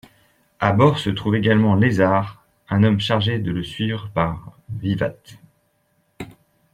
À 0.59 0.73
bord 0.73 0.97
se 0.97 1.11
trouve 1.11 1.35
également 1.35 1.75
Lézard, 1.75 2.43
un 2.69 2.81
homme 2.83 2.99
chargé 2.99 3.37
de 3.37 3.51
le 3.51 3.63
suivre 3.63 4.09
par 4.15 4.57
Wiwat. 4.81 5.13